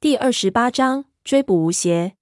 [0.00, 2.16] 第二十八章追捕吴邪。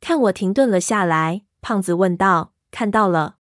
[0.00, 3.36] 看我停顿了下来，胖子问道：“看到了？”“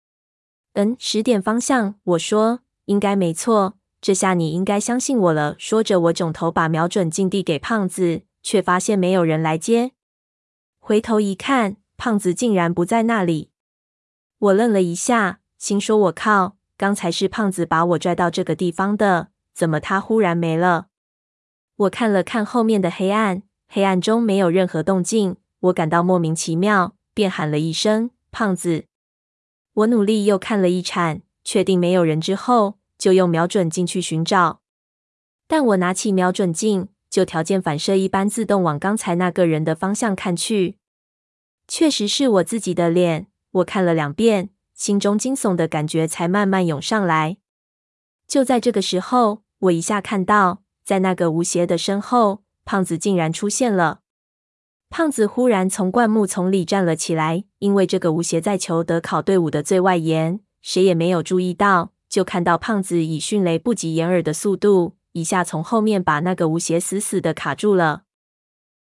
[0.74, 3.75] 嗯，十点方向。”我说：“应该没错。
[4.00, 9.93] 这下你应该相信我了。”说着，我转头把瞄准镜递给胖子，却发现没有人来接。
[10.80, 13.52] 回头一看，胖子竟然不在那里。
[14.36, 20.89] 我愣了一下，心说：“我靠，刚才是胖子把我拽到这个地方的，怎么他忽然没了？”
[21.77, 28.85] 我看了看后面的黑暗，黑暗中没有任何动静，我感到莫名其妙，便喊了一声“胖子”。
[29.75, 34.61] 我努力又看了一铲，确定没有人之后，就用瞄准镜去寻找。
[35.48, 40.79] 但我拿起瞄准镜，就条件反射一般自动往刚才那个人的方向看去，
[41.67, 43.27] 确实是我自己的脸。
[43.51, 47.39] 我看了两遍，心中惊悚的感觉才慢慢涌上来。
[48.29, 50.64] 就在这个时候，我一下看到。
[50.84, 54.01] 在那个吴邪的身后，胖子竟然出现了。
[54.91, 61.92] 胖子忽然从灌木丛里站了起来，因为这个吴邪在裘德考队伍的最外沿，谁也没有注意到。
[62.09, 68.03] 就看到胖子以迅雷不及掩耳的速度，一下从后面把那个吴邪死死的卡住了。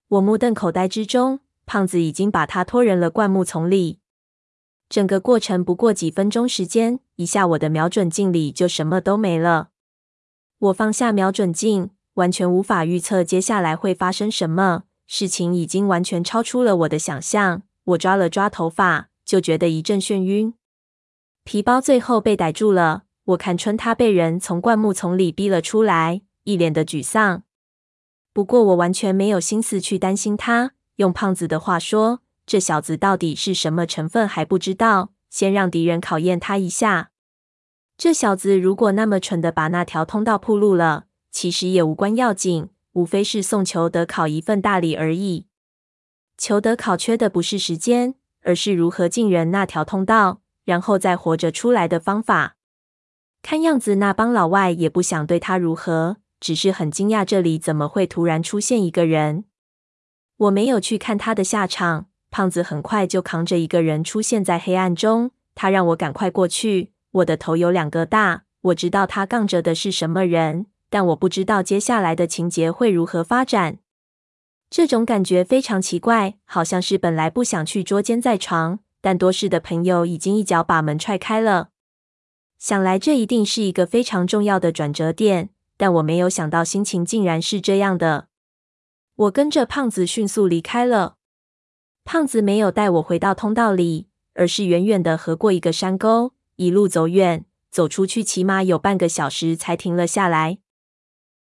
[0.09, 4.01] 我目瞪口呆之中，胖子已经把他拖人了灌木丛里。
[4.89, 9.69] 整个过程不过几分钟时间，一下我的瞄准镜里就什么都没了。
[10.61, 14.83] 我放下瞄准镜，完全无法预测接下来会发生什么。
[15.07, 17.63] 事情已经完全超出了我的想象。
[17.85, 20.53] 我抓了抓头发，就觉得一阵眩晕。
[21.45, 27.43] 皮包最后被逮住了，我看穿他被人从灌木丛里逼了出来，一脸的沮丧。
[28.35, 30.73] 不过我完全没有心思去担心他。
[30.97, 37.10] 用胖子的话说，这小子到底是什么成分还不知道，先让敌人考验他一下。
[38.03, 45.45] 这小子如果那么蠢的把那条通道铺路了，其实也无关要紧，无非是送裘德考一份大礼而已。
[46.39, 52.57] 裘德考缺的不是时间，而是如何进人那条通道，然后再活着出来的方法。
[53.43, 59.45] 看样子那帮老外也不想对他如何，只是很惊讶这里怎么会突然出现一个人。
[60.39, 66.93] 我没有去看他的下场，胖子很快就扛着一个人出现在黑暗中，他让我赶快过去。
[67.13, 73.79] 我的头有两个大，我知道他杠着的是什么人，但我不知道接下来的情节会如何发展。
[74.69, 81.71] 这种感觉非常奇怪，好像是本来不想去捉奸在床，但多事的朋友已经一脚把门踹开了。
[82.59, 88.29] 想来这一定是一个非常重要的转折点，但我没有想到心情竟然是这样的。
[89.17, 91.17] 我跟着胖子迅速离开了。
[92.05, 96.33] 胖子没有带我回到通道里，而是远远的横过一个山沟。
[96.61, 100.59] 一路走远，走出去起码有半个小时才停了下来。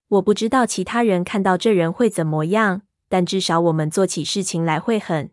[0.08, 5.30] 我不知道其他人看到这人会怎么样，但至少我们做起事情来会很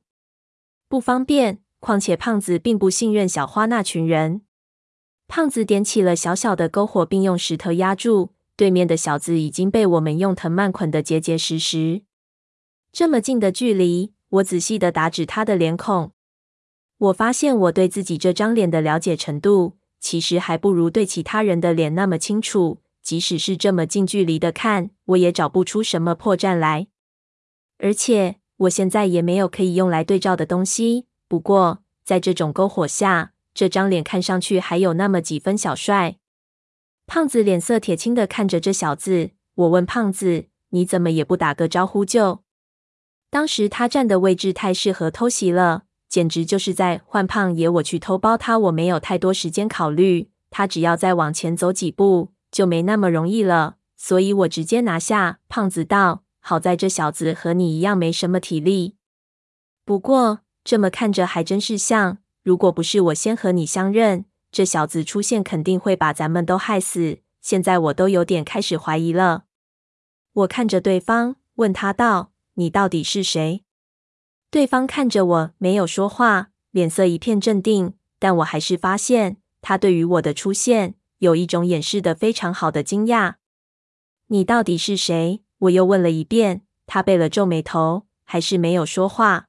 [0.89, 1.59] 不方便。
[1.79, 4.41] 况且胖子并不信任小花那群人。
[5.25, 8.33] 胖子点起了小小的篝火，并用石头压住。
[8.57, 12.01] 对面的小子已经被我们用藤蔓捆得结结实实。
[12.91, 16.11] 这么近的距离，我仔细地打指他的脸孔。
[16.97, 22.81] 我发现我对自己这张脸的了解程度，其实还不如对其他人的脸那么清楚。
[23.01, 26.87] 即使是这么近距离的看，我也找不出什么破绽来。
[27.77, 31.05] 而且我现在也没有可以用来对照的东西。
[31.29, 36.17] 不过在这种篝火下，这张脸看上去还有那么几分小帅。
[37.05, 42.43] 胖子脸色铁青的看着这小子，我问胖子：“你怎么也不打个招呼就？”
[43.31, 45.83] 当时他站的位置太适合偷袭了。
[46.17, 55.37] 简直就是在换胖爷，我去偷包他，我没有太多时间考虑，他只要再往前走几步，就没那么容易了，所以我直接拿下。
[55.47, 58.95] 胖子道：“好在这小子和你一样没什么体力，
[59.85, 62.17] 不过这么看着还真是像。
[62.41, 67.19] 如果不是我先和你相认，这小子出现肯定会把咱们都害死。
[67.43, 69.43] 现在我都有点开始怀疑了。”
[70.33, 73.63] 我看着对方，问他道：“你到底是谁？”
[74.49, 77.93] 对方看着我，没有说话，脸色一片镇定。
[78.19, 83.35] 但我还是发现他对于我的出现有一种掩饰的非常好的惊讶。
[84.27, 85.43] 你到底是谁？
[85.59, 86.63] 我又问了一遍。
[86.87, 89.47] 他背了皱眉头，还是没有说话。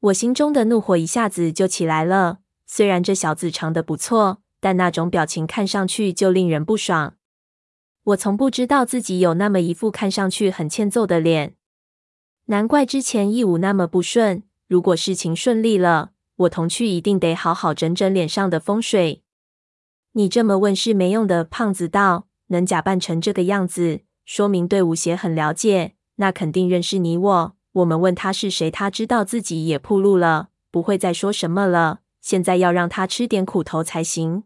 [0.00, 2.40] 我心中的怒火一下子就起来了。
[2.66, 7.16] 虽然这小子长得不错，但那种表情看上去就令人不爽。
[8.04, 11.54] 我从不知道自己有那么一副看上去很欠揍的脸。
[12.52, 14.42] 难怪之前义武那么不顺。
[14.68, 19.22] 如果事情顺利了，我同去一定得好好整整脸上的风水。
[20.12, 21.44] 你这么问是没用的。
[21.44, 25.94] 胖子道：“能假扮成这个样子，说明对吴邪很了解。
[26.16, 27.56] 那肯定认识你我。
[27.72, 32.00] 我们问他是谁，他知道自己也铺路了，不会再说什么了。
[32.20, 34.44] 现在要让他吃点苦头才行。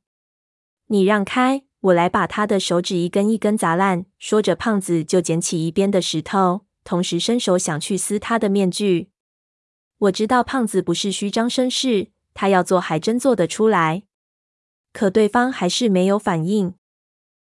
[0.87, 4.06] 你让开，我来把他的手指一根一根砸烂。
[4.17, 9.11] 说着，胖子就捡起一边的石头，同时伸手想去撕他的面具。
[9.99, 14.05] 我知道胖子不是虚张声势，他要做还真做得出来。
[14.93, 16.75] 可对方还是没有反应。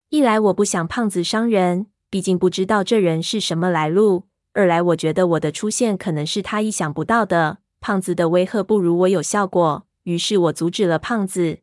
[0.10, 9.88] 一来我不想胖子伤人，毕竟不知道这人是什么来路；二来我觉得我的出现可能是他意想不到的，胖子的威吓不如我有效果。
[10.04, 11.60] 于是我阻止了胖子。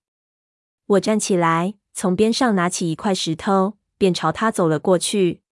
[0.86, 5.42] 我站起来，从边上拿起一块石头，便朝他走了过去。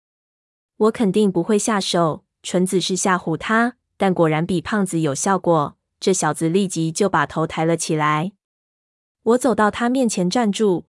[0.76, 5.76] 我肯定不会下手，纯子是吓唬他，但果然比胖子有效果。
[6.00, 8.32] 这小子立即就把头抬了起来。
[9.22, 10.84] 我走到他面前站住。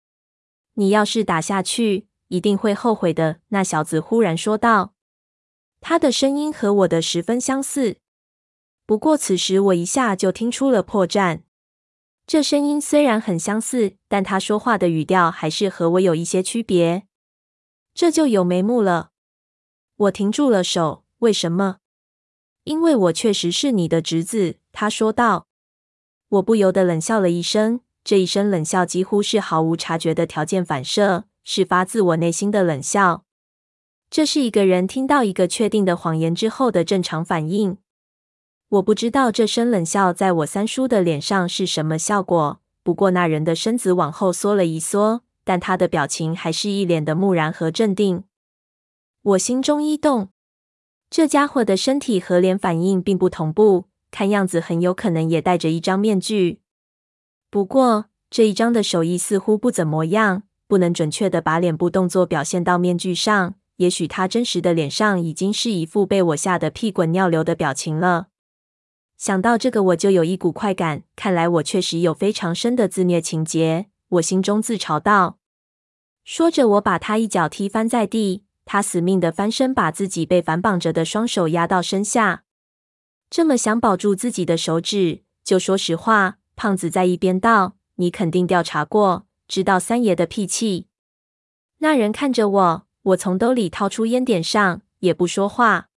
[0.76, 3.40] 你要是打下去，一定会后悔的。
[3.50, 4.94] 那小子忽然说道，
[5.82, 7.98] 他的声音和我的十分相似。
[8.86, 11.42] 不过此时我一下就听出了破绽。
[12.26, 17.08] 这声音虽然很相似，但他说话的语调还是和我有一些区别。
[17.94, 19.11] 这就有眉目了。
[20.02, 21.04] 我停住了手。
[21.20, 21.78] 为什么？
[22.64, 24.56] 因为我确实是你的侄子。
[24.72, 25.46] 他说道。
[26.30, 27.82] 我不由得冷笑了一声。
[28.04, 33.26] 这一声冷笑几乎是毫无察觉的条件反射，是发自我内心的冷笑。
[34.10, 37.78] 这是一个人听到一个确定的谎言之后的正常反应。
[38.70, 48.24] 我不知道这声冷笑在我三叔的脸上是什么效果，不过那人的身子往后缩了一缩，但他的表情还是一脸的木然和镇定。
[49.24, 50.30] 我心中一动，
[51.08, 56.62] 这家伙的身体和脸反应并不同步，看样子很有可能也戴着一张面具。
[57.52, 63.54] 不过这一张的手艺似乎不怎么样，不能准确的把脸部动作表现到面具上。
[63.76, 68.28] 也许他真实的脸上已经是一副被我吓得屁滚尿流的表情了。
[69.18, 71.04] 想到这个，我就有一股快感。
[71.16, 73.88] 看来我确实有非常深的自虐情节。
[74.10, 75.38] 我心中自嘲道。
[76.24, 82.44] 说着，我把他一脚踢翻在地，他死命的翻身，把自己被反绑着的双手压到身下。
[83.30, 86.38] 这么想保住自己的手指，就说实话。
[86.56, 90.88] 胖子在一边道：“你肯定调查过，知道三爷的脾气。”
[91.80, 95.88] 那人看着我，我从兜里掏出烟点上，也不说话。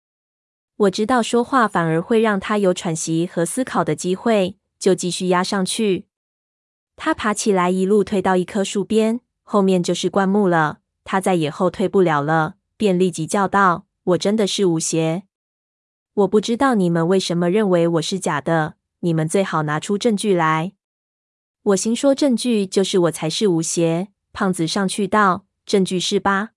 [0.76, 6.06] 我知道说话反而会让他有喘息和思考的机会，就继续压上去。
[6.96, 10.78] 他爬起来，一路退到一棵树边，后面就是灌木了。
[11.04, 15.24] 他再也后退不了了，便立即叫道：“我真的是无邪！
[16.14, 18.74] 我不知道你们为什么认为我是假的。”
[19.04, 20.72] 你们最好拿出证据来。
[21.62, 24.08] 我心说，证据就是我才是无邪。
[24.32, 26.52] 胖子上去道：“证据是吧？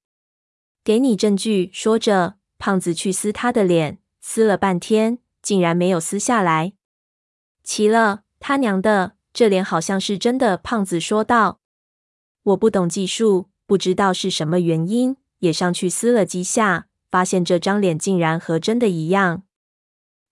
[0.81, 6.71] 给你证据。”说着，胖子去撕他的脸，撕了半天，竟然没有撕下来。
[7.65, 10.55] 奇了，他娘的，这脸好像是真的。
[10.55, 11.59] 胖子说道
[12.43, 19.43] ：“我不懂技术，不知道是什么原因，也上去撕了几下，发现这张脸竟然和真的一样。”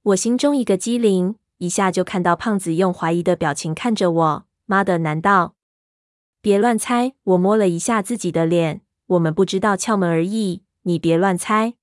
[0.01, 1.35] 我心中一个机灵。
[1.57, 4.45] 一下就看到胖子用怀疑的表情看着我。
[4.65, 5.55] 妈的，难道？
[6.41, 7.13] 别乱猜！
[7.23, 10.63] 我摸了一下自己的脸，我们不知道窍门而已。
[10.81, 11.75] 你别乱猜。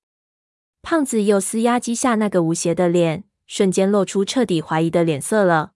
[0.83, 5.71] 胖子又撕压几下那个无邪的脸，瞬间露出彻底怀疑的脸色了。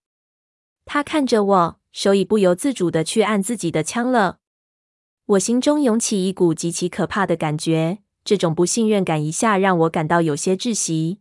[0.86, 4.38] 他看着我，手已不由自主的去按自己的枪了。
[5.28, 11.20] 我心中涌起一股极其可怕的感觉，这种不信任感一下让我感到有些窒息。